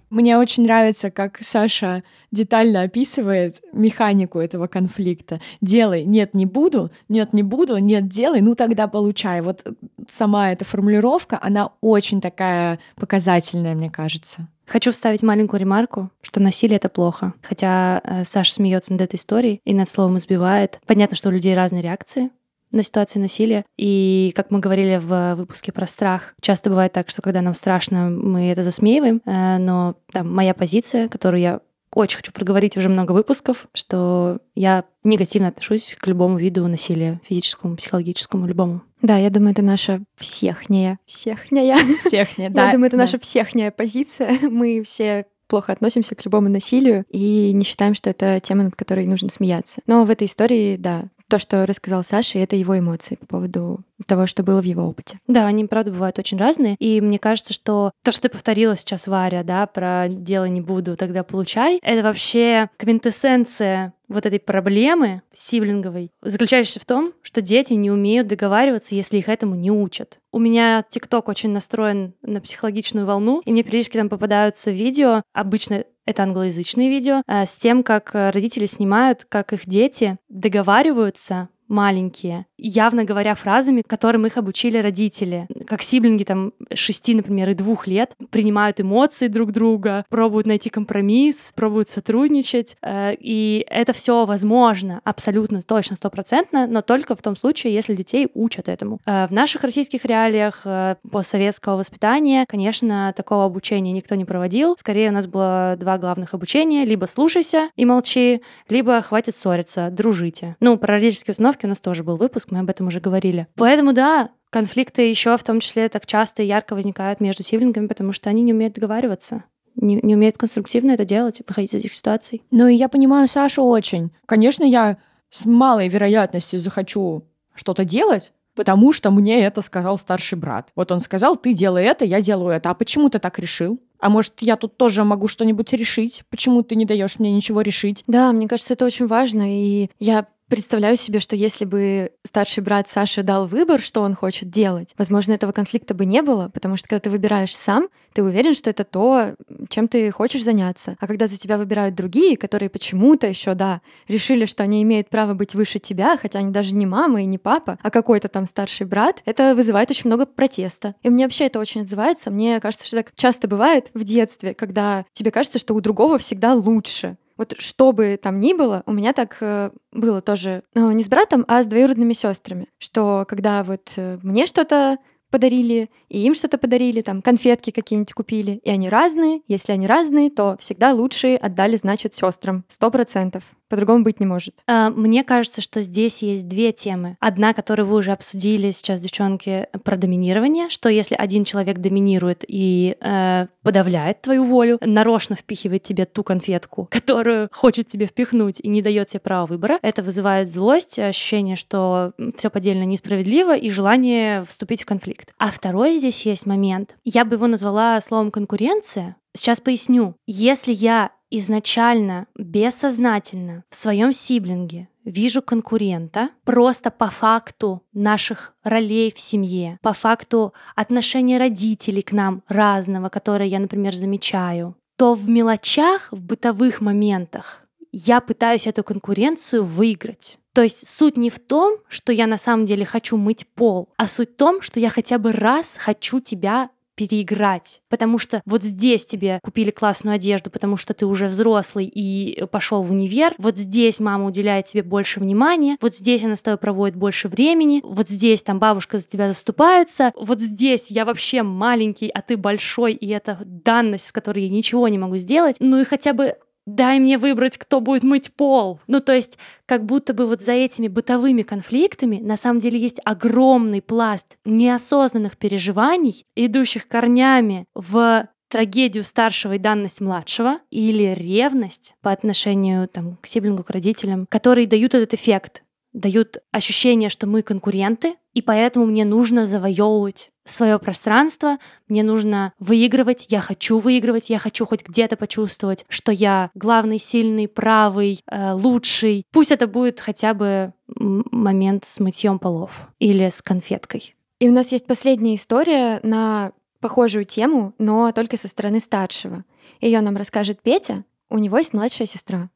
[0.10, 5.42] Мне очень нравится, как Саша детально описывает механику этого конфликта.
[5.60, 9.42] Делай, нет, не буду, нет, не буду, нет, делай, ну тогда получай.
[9.42, 9.66] Вот
[10.10, 14.48] сама эта формулировка, она очень такая показательная, мне кажется.
[14.66, 17.34] Хочу вставить маленькую ремарку, что насилие это плохо.
[17.42, 20.82] Хотя э, Саша смеется над этой историей и над словом избивает.
[20.86, 22.32] Понятно, что у людей разные реакции
[22.72, 23.66] на ситуации насилия.
[23.78, 28.10] И, как мы говорили в выпуске про страх, часто бывает так, что когда нам страшно,
[28.10, 29.22] мы это засмеиваем.
[29.26, 31.60] Э, но там моя позиция, которую я
[31.94, 37.76] очень хочу проговорить уже много выпусков, что я негативно отношусь к любому виду насилия, физическому,
[37.76, 38.82] психологическому, любому.
[39.02, 41.78] Да, я думаю, это наша всехняя, всехняя.
[42.06, 42.68] Всехняя, да.
[42.68, 44.38] Я думаю, это наша всехняя позиция.
[44.50, 49.06] Мы все плохо относимся к любому насилию и не считаем, что это тема, над которой
[49.06, 49.82] нужно смеяться.
[49.88, 54.28] Но в этой истории, да, то, что рассказал Саша, это его эмоции по поводу того,
[54.28, 55.20] что было в его опыте.
[55.28, 56.76] Да, они, правда, бывают очень разные.
[56.80, 60.96] И мне кажется, что то, что ты повторила сейчас, Варя, да, про «дело не буду,
[60.96, 67.92] тогда получай», это вообще квинтэссенция вот этой проблемы сиблинговой, заключающаяся в том, что дети не
[67.92, 70.20] умеют договариваться, если их этому не учат.
[70.32, 75.84] У меня ТикТок очень настроен на психологичную волну, и мне периодически там попадаются видео, обычно
[76.08, 82.46] это англоязычные видео, э, с тем, как э, родители снимают, как их дети договариваются маленькие,
[82.58, 85.48] явно говоря фразами, которым их обучили родители.
[85.68, 91.52] Как сиблинги там шести, например, и двух лет принимают эмоции друг друга, пробуют найти компромисс,
[91.56, 92.78] пробуют сотрудничать.
[92.82, 98.30] Э, и это все возможно, абсолютно точно, стопроцентно, но только в том случае, если детей
[98.34, 99.00] учат этому.
[99.06, 104.76] Э, в наших российских реалиях э, постсоветского воспитания, конечно, такого обучения никто не проводил.
[104.78, 106.86] Скорее, у нас было два главных обучения.
[106.86, 110.56] Либо слушайся и молчи, либо хватит ссориться, дружите.
[110.60, 113.48] Ну, про родительские установки у нас тоже был выпуск, мы об этом уже говорили.
[113.56, 118.12] Поэтому да, конфликты еще в том числе так часто и ярко возникают между сиблингами, потому
[118.12, 119.44] что они не умеют договариваться
[119.78, 122.44] не, не умеют конструктивно это делать и выходить из этих ситуаций.
[122.52, 124.12] Ну и я понимаю Сашу очень.
[124.26, 124.98] Конечно, я
[125.30, 130.70] с малой вероятностью захочу что-то делать, потому что мне это сказал старший брат.
[130.76, 132.72] Вот он сказал, ты делай это, я делаю это.
[132.72, 133.80] А почему ты так решил?
[134.00, 136.24] А может, я тут тоже могу что-нибудь решить?
[136.30, 138.04] Почему ты не даешь мне ничего решить?
[138.08, 139.44] Да, мне кажется, это очень важно.
[139.48, 144.50] И я Представляю себе, что если бы старший брат Саши дал выбор, что он хочет
[144.50, 148.56] делать, возможно, этого конфликта бы не было, потому что когда ты выбираешь сам, ты уверен,
[148.56, 149.36] что это то,
[149.68, 150.96] чем ты хочешь заняться.
[151.02, 155.34] А когда за тебя выбирают другие, которые почему-то еще, да, решили, что они имеют право
[155.34, 158.86] быть выше тебя, хотя они даже не мама и не папа, а какой-то там старший
[158.86, 160.96] брат, это вызывает очень много протеста.
[161.04, 162.32] И мне вообще это очень отзывается.
[162.32, 166.54] Мне кажется, что так часто бывает в детстве, когда тебе кажется, что у другого всегда
[166.54, 167.18] лучше.
[167.38, 171.08] Вот что бы там ни было, у меня так э, было тоже, ну, не с
[171.08, 174.98] братом, а с двоюродными сестрами, что когда вот э, мне что-то
[175.30, 179.42] подарили, и им что-то подарили, там конфетки какие-нибудь купили, и они разные.
[179.48, 182.64] Если они разные, то всегда лучшие отдали, значит, сестрам.
[182.68, 183.44] Сто процентов.
[183.70, 184.56] По-другому быть не может.
[184.66, 187.18] А, мне кажется, что здесь есть две темы.
[187.20, 192.96] Одна, которую вы уже обсудили сейчас, девчонки, про доминирование, что если один человек доминирует и
[193.02, 198.82] э, подавляет твою волю, нарочно впихивает тебе ту конфетку, которую хочет тебе впихнуть и не
[198.82, 204.84] дает тебе права выбора, это вызывает злость, ощущение, что все поддельно несправедливо и желание вступить
[204.84, 205.17] в конфликт.
[205.38, 206.96] А второй здесь есть момент.
[207.04, 210.16] Я бы его назвала словом конкуренция, Сейчас поясню.
[210.26, 219.20] Если я изначально бессознательно в своем сиблинге вижу конкурента просто по факту наших ролей в
[219.20, 226.08] семье, по факту отношения родителей к нам разного, которые я, например, замечаю, то в мелочах,
[226.12, 230.40] в бытовых моментах я пытаюсь эту конкуренцию выиграть.
[230.58, 234.08] То есть суть не в том, что я на самом деле хочу мыть пол, а
[234.08, 237.82] суть в том, что я хотя бы раз хочу тебя переиграть.
[237.90, 242.82] Потому что вот здесь тебе купили классную одежду, потому что ты уже взрослый и пошел
[242.82, 243.36] в универ.
[243.38, 245.78] Вот здесь мама уделяет тебе больше внимания.
[245.80, 247.82] Вот здесь она с тобой проводит больше времени.
[247.84, 250.12] Вот здесь там бабушка за тебя заступается.
[250.16, 254.88] Вот здесь я вообще маленький, а ты большой, и это данность, с которой я ничего
[254.88, 255.58] не могу сделать.
[255.60, 256.38] Ну и хотя бы
[256.68, 258.80] дай мне выбрать, кто будет мыть пол.
[258.86, 263.00] Ну, то есть, как будто бы вот за этими бытовыми конфликтами на самом деле есть
[263.04, 272.12] огромный пласт неосознанных переживаний, идущих корнями в трагедию старшего и данность младшего или ревность по
[272.12, 278.16] отношению там, к сиблингу, к родителям, которые дают этот эффект, дают ощущение, что мы конкуренты,
[278.34, 281.58] и поэтому мне нужно завоевывать свое пространство,
[281.88, 287.48] мне нужно выигрывать, я хочу выигрывать, я хочу хоть где-то почувствовать, что я главный, сильный,
[287.48, 289.26] правый, э, лучший.
[289.32, 294.16] Пусть это будет хотя бы момент с мытьем полов или с конфеткой.
[294.40, 299.44] И у нас есть последняя история на похожую тему, но только со стороны старшего.
[299.82, 301.04] Ее нам расскажет Петя.
[301.30, 302.50] У него есть младшая сестра.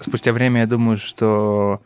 [0.00, 1.80] Спустя время я думаю, что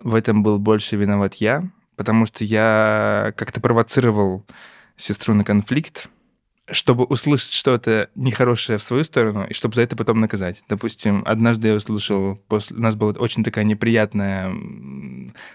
[0.00, 1.64] в этом был больше виноват я,
[1.96, 4.44] потому что я как-то провоцировал
[4.96, 6.08] сестру на конфликт,
[6.70, 10.62] чтобы услышать что-то нехорошее в свою сторону, и чтобы за это потом наказать.
[10.68, 12.76] Допустим, однажды я услышал, после...
[12.76, 14.54] у нас была очень такая неприятная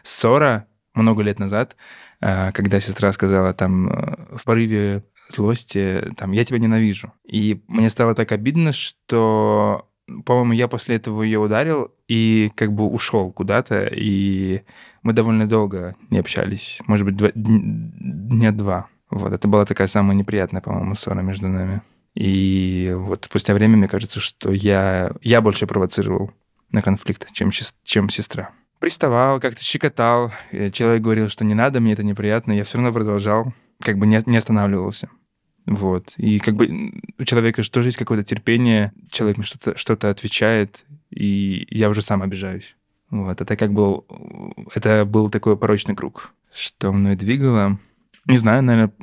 [0.04, 1.76] ссора много лет назад,
[2.22, 7.14] а, когда сестра сказала там э, в порыве злости, там, я тебя ненавижу.
[7.26, 9.89] И мне стало так обидно, что
[10.26, 14.62] по-моему, я после этого ее ударил и как бы ушел куда-то, и
[15.04, 18.88] мы довольно долго не общались, может быть, два, дня два.
[19.10, 21.82] Вот, это была такая самая неприятная, по-моему, ссора между нами.
[22.16, 26.32] И вот спустя время мне кажется, что я, я больше провоцировал
[26.72, 27.52] на конфликт, чем,
[27.84, 28.52] чем сестра.
[28.80, 30.32] Приставал, как-то щекотал.
[30.72, 32.54] Человек говорил, что не надо, мне это неприятно.
[32.54, 35.10] Я все равно продолжал, как бы не, не останавливался.
[35.70, 36.14] Вот.
[36.18, 40.84] И как бы у человека же тоже есть какое-то терпение, человек мне что-то что отвечает,
[41.12, 42.76] и я уже сам обижаюсь.
[43.12, 43.40] Вот.
[43.40, 44.06] Это как был...
[44.74, 46.34] Это был такой порочный круг.
[46.52, 47.80] Что мной двигало?
[48.26, 48.94] Не знаю, наверное,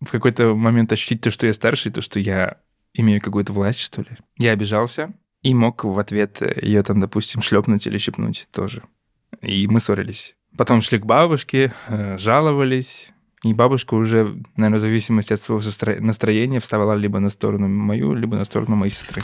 [0.00, 2.56] в какой-то момент ощутить то, что я старше, то, что я
[2.92, 4.08] имею какую-то власть, что ли.
[4.36, 8.82] Я обижался и мог в ответ ее там, допустим, шлепнуть или щипнуть тоже.
[9.42, 10.34] И мы ссорились.
[10.56, 15.62] Потом шли к бабушке, э, жаловались, и бабушка уже, наверное, в зависимости от своего
[16.00, 19.22] настроения вставала либо на сторону мою, либо на сторону моей сестры.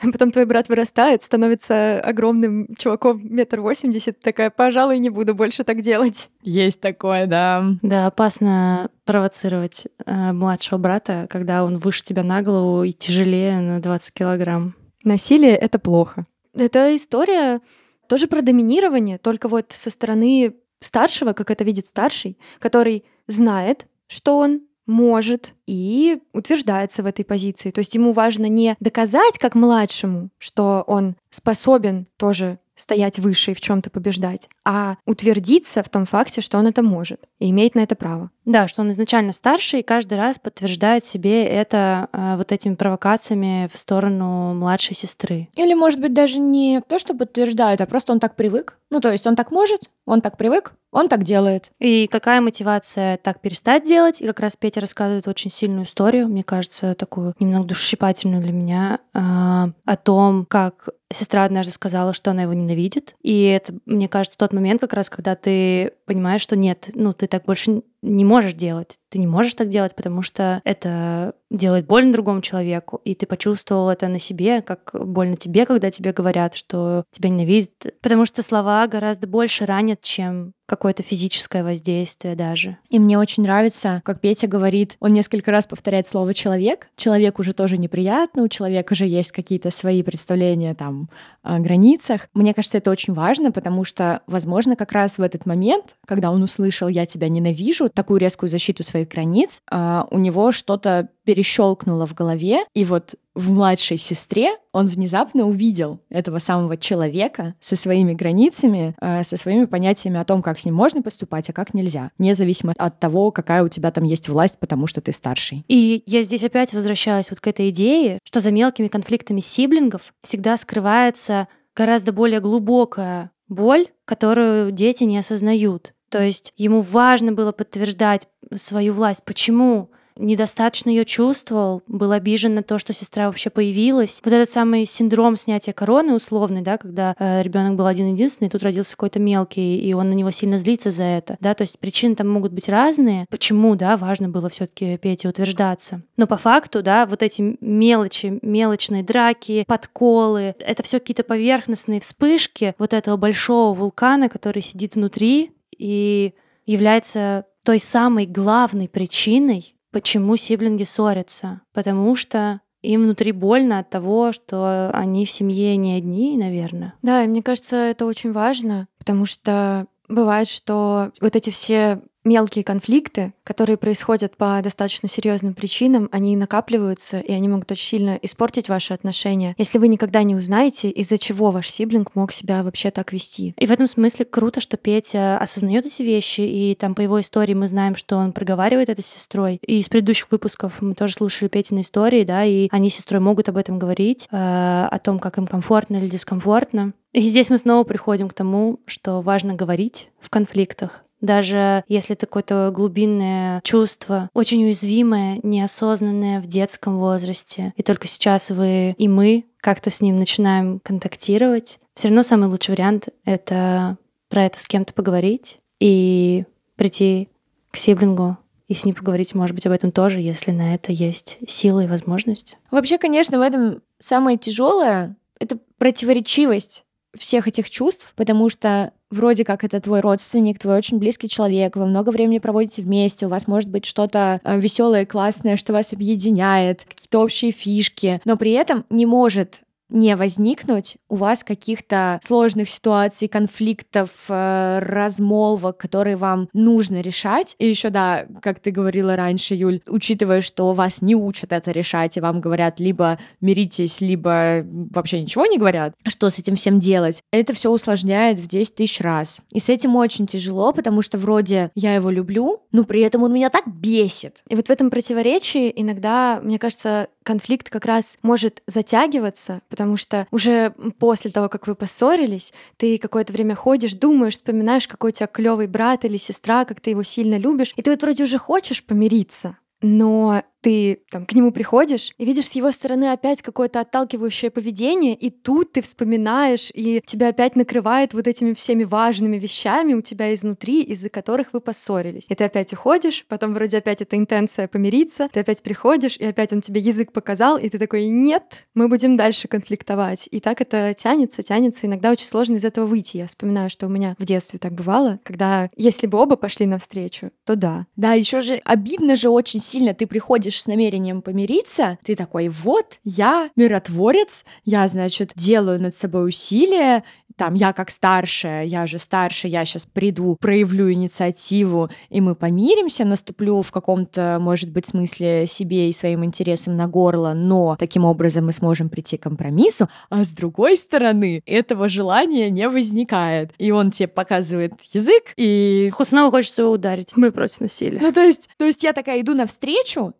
[0.00, 5.80] Потом твой брат вырастает, становится огромным чуваком метр восемьдесят, такая, пожалуй, не буду больше так
[5.80, 6.30] делать.
[6.42, 7.64] Есть такое, да.
[7.82, 13.80] Да, опасно провоцировать э, младшего брата, когда он выше тебя на голову и тяжелее на
[13.80, 14.74] 20 килограмм.
[15.02, 16.26] Насилие— это плохо.
[16.54, 17.60] Это история
[18.08, 24.38] тоже про доминирование, только вот со стороны старшего, как это видит старший, который знает, что
[24.38, 27.70] он может и утверждается в этой позиции.
[27.70, 33.54] То есть ему важно не доказать как младшему, что он способен тоже стоять выше и
[33.54, 37.80] в чем-то побеждать, а утвердиться в том факте, что он это может и имеет на
[37.80, 38.30] это право.
[38.46, 43.68] Да, что он изначально старше и каждый раз подтверждает себе это э, вот этими провокациями
[43.72, 45.48] в сторону младшей сестры.
[45.56, 48.78] Или, может быть, даже не то, что подтверждает, а просто он так привык.
[48.88, 51.72] Ну, то есть он так может, он так привык, он так делает.
[51.80, 54.20] И какая мотивация так перестать делать?
[54.20, 59.00] И как раз Петя рассказывает очень сильную историю, мне кажется, такую немного душесчипательную для меня,
[59.12, 63.14] э, о том, как сестра однажды сказала, что она его ненавидит.
[63.22, 67.26] И это, мне кажется, тот момент как раз, когда ты понимаешь, что нет, ну, ты
[67.26, 69.00] так больше не можешь делать.
[69.16, 73.88] Ты не можешь так делать, потому что это делает больно другому человеку, и ты почувствовал
[73.88, 77.94] это на себе, как больно тебе, когда тебе говорят, что тебя ненавидят.
[78.02, 82.76] Потому что слова гораздо больше ранят, чем какое-то физическое воздействие даже.
[82.90, 86.88] И мне очень нравится, как Петя говорит, он несколько раз повторяет слово «человек».
[86.96, 91.08] Человек уже тоже неприятно, у человека же есть какие-то свои представления там
[91.42, 92.28] о границах.
[92.34, 96.42] Мне кажется, это очень важно, потому что, возможно, как раз в этот момент, когда он
[96.42, 102.06] услышал «я тебя ненавижу», такую резкую защиту своих своих границ, а, у него что-то перещелкнуло
[102.06, 108.14] в голове, и вот в младшей сестре он внезапно увидел этого самого человека со своими
[108.14, 112.10] границами, э, со своими понятиями о том, как с ним можно поступать, а как нельзя,
[112.18, 115.64] независимо от того, какая у тебя там есть власть, потому что ты старший.
[115.68, 120.56] И я здесь опять возвращаюсь вот к этой идее, что за мелкими конфликтами сиблингов всегда
[120.56, 125.92] скрывается гораздо более глубокая боль, которую дети не осознают.
[126.08, 129.24] То есть ему важно было подтверждать свою власть.
[129.24, 129.90] Почему?
[130.18, 134.20] недостаточно ее чувствовал, был обижен на то, что сестра вообще появилась.
[134.24, 138.92] Вот этот самый синдром снятия короны условный, да, когда э, ребенок был один-единственный, тут родился
[138.92, 142.28] какой-то мелкий, и он на него сильно злится за это, да, то есть причины там
[142.28, 143.26] могут быть разные.
[143.30, 146.02] Почему, да, важно было все-таки Пете утверждаться.
[146.16, 152.74] Но по факту, да, вот эти мелочи, мелочные драки, подколы, это все какие-то поверхностные вспышки
[152.78, 160.82] вот этого большого вулкана, который сидит внутри и является той самой главной причиной, Почему сиблинги
[160.82, 161.62] ссорятся?
[161.72, 166.92] Потому что им внутри больно от того, что они в семье не одни, наверное.
[167.00, 172.64] Да, и мне кажется, это очень важно, потому что бывает, что вот эти все мелкие
[172.64, 178.68] конфликты, которые происходят по достаточно серьезным причинам, они накапливаются, и они могут очень сильно испортить
[178.68, 183.12] ваши отношения, если вы никогда не узнаете, из-за чего ваш сиблинг мог себя вообще так
[183.12, 183.54] вести.
[183.56, 187.54] И в этом смысле круто, что Петя осознает эти вещи, и там по его истории
[187.54, 189.60] мы знаем, что он проговаривает это с сестрой.
[189.64, 193.48] И из предыдущих выпусков мы тоже слушали Петины истории, да, и они с сестрой могут
[193.48, 196.92] об этом говорить, э, о том, как им комфортно или дискомфортно.
[197.16, 202.26] И здесь мы снова приходим к тому, что важно говорить в конфликтах, даже если это
[202.26, 209.46] какое-то глубинное чувство, очень уязвимое, неосознанное в детском возрасте, и только сейчас вы и мы
[209.62, 213.96] как-то с ним начинаем контактировать, все равно самый лучший вариант— это
[214.28, 216.44] про это с кем-то поговорить и
[216.76, 217.30] прийти
[217.70, 218.36] к сиблингу
[218.68, 221.86] и с ним поговорить, может быть, об этом тоже, если на это есть сила и
[221.88, 222.58] возможность.
[222.70, 226.82] Вообще, конечно, в этом самое тяжелое— это противоречивость
[227.18, 231.86] всех этих чувств, потому что вроде как это твой родственник, твой очень близкий человек, вы
[231.86, 236.84] много времени проводите вместе, у вас может быть что-то э, веселое, классное, что вас объединяет,
[236.84, 243.28] какие-то общие фишки, но при этом не может не возникнуть у вас каких-то сложных ситуаций,
[243.28, 247.54] конфликтов, э, размолвок, которые вам нужно решать.
[247.58, 252.16] И еще, да, как ты говорила раньше, Юль, учитывая, что вас не учат это решать,
[252.16, 257.22] и вам говорят либо миритесь, либо вообще ничего не говорят, что с этим всем делать,
[257.32, 259.40] это все усложняет в 10 тысяч раз.
[259.52, 263.32] И с этим очень тяжело, потому что вроде я его люблю, но при этом он
[263.32, 264.42] меня так бесит.
[264.48, 270.26] И вот в этом противоречии иногда, мне кажется, конфликт как раз может затягиваться, потому что
[270.30, 275.26] уже после того, как вы поссорились, ты какое-то время ходишь, думаешь, вспоминаешь, какой у тебя
[275.26, 278.84] клевый брат или сестра, как ты его сильно любишь, и ты вот вроде уже хочешь
[278.84, 284.50] помириться, но ты там, к нему приходишь и видишь с его стороны опять какое-то отталкивающее
[284.50, 290.02] поведение, и тут ты вспоминаешь, и тебя опять накрывает вот этими всеми важными вещами у
[290.02, 292.26] тебя изнутри, из-за которых вы поссорились.
[292.28, 296.52] И ты опять уходишь, потом вроде опять эта интенция помириться, ты опять приходишь, и опять
[296.52, 300.28] он тебе язык показал, и ты такой, нет, мы будем дальше конфликтовать.
[300.32, 303.18] И так это тянется, тянется, иногда очень сложно из этого выйти.
[303.18, 307.30] Я вспоминаю, что у меня в детстве так бывало, когда если бы оба пошли навстречу,
[307.44, 307.86] то да.
[307.94, 312.98] Да, еще же обидно же очень сильно, ты приходишь с намерением помириться, ты такой, вот,
[313.04, 317.02] я миротворец, я, значит, делаю над собой усилия,
[317.36, 323.04] там, я как старшая, я же старше, я сейчас приду, проявлю инициативу, и мы помиримся,
[323.04, 328.46] наступлю в каком-то, может быть, смысле себе и своим интересам на горло, но таким образом
[328.46, 333.52] мы сможем прийти к компромиссу, а с другой стороны, этого желания не возникает.
[333.58, 335.90] И он тебе показывает язык, и...
[335.92, 337.12] Хоть снова хочется его ударить.
[337.16, 337.98] Мы против насилия.
[338.00, 339.55] Ну, то есть, то есть я такая иду навстречу,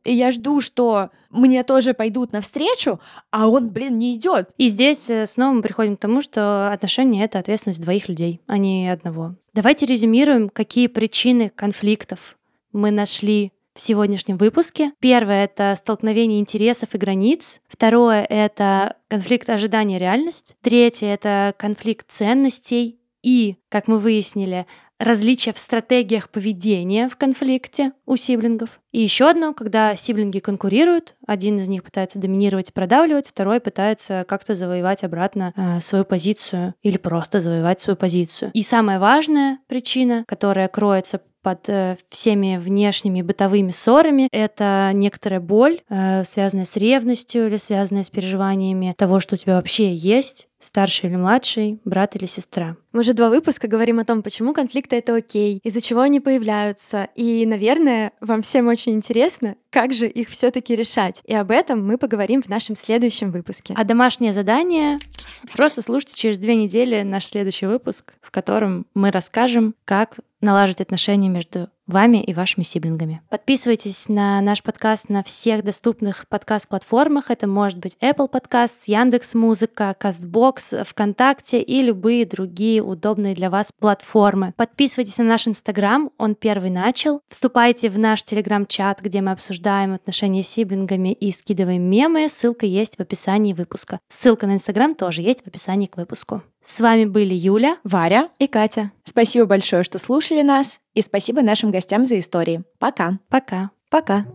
[0.04, 4.50] и я жду, что мне тоже пойдут навстречу, а он, блин, не идет.
[4.56, 8.58] И здесь э, снова мы приходим к тому, что отношения— это ответственность двоих людей, а
[8.58, 9.34] не одного.
[9.54, 12.38] Давайте резюмируем, какие причины конфликтов
[12.72, 14.92] мы нашли в сегодняшнем выпуске.
[15.00, 17.60] Первое— это столкновение интересов и границ.
[17.68, 20.56] Второе— это конфликт ожидания реальность.
[20.62, 22.98] Третье— это конфликт ценностей.
[23.22, 24.66] И, как мы выяснили,
[24.98, 28.80] различия в стратегиях поведения в конфликте у сиблингов.
[28.92, 34.24] И еще одно, когда сиблинги конкурируют, один из них пытается доминировать и продавливать, второй пытается
[34.26, 38.50] как-то завоевать обратно э, свою позицию или просто завоевать свою позицию.
[38.54, 44.28] И самая важная причина, которая кроется под э, всеми внешними бытовыми ссорами.
[44.32, 49.54] Это некоторая боль, э, связанная с ревностью или связанная с переживаниями того, что у тебя
[49.54, 52.76] вообще есть старший или младший, брат или сестра.
[52.92, 57.08] Мы уже два выпуска говорим о том, почему конфликты— это окей, из-за чего они появляются.
[57.14, 61.20] И, наверное, вам всем очень интересно, как же их все таки решать.
[61.24, 63.74] И об этом мы поговорим в нашем следующем выпуске.
[63.76, 64.98] А домашнее задание—
[65.56, 71.28] просто слушайте через две недели наш следующий выпуск, в котором мы расскажем, как налаживать отношения
[71.28, 73.22] между вами и вашими сиблингами.
[73.28, 77.30] Подписывайтесь на наш подкаст на всех доступных подкаст-платформах.
[77.30, 83.72] Это может быть Apple Podcasts, Яндекс Музыка, Castbox, ВКонтакте и любые другие удобные для вас
[83.78, 84.54] платформы.
[84.56, 87.20] Подписывайтесь на наш Инстаграм, он первый начал.
[87.28, 92.28] Вступайте в наш Телеграм-чат, где мы обсуждаем отношения с сиблингами и скидываем мемы.
[92.28, 94.00] Ссылка есть в описании выпуска.
[94.08, 96.42] Ссылка на Инстаграм тоже есть в описании к выпуску.
[96.64, 98.90] С вами были Юля, Варя И Катя.
[99.08, 102.64] Спасибо большое, что слушали нас, и спасибо нашим гостям за истории.
[102.78, 103.20] Пока.
[103.30, 103.70] Пока.
[103.88, 104.26] Пока.